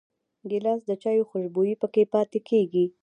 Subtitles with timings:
[0.49, 2.85] ګیلاس د چايو خوشبويي پکې پاتې کېږي.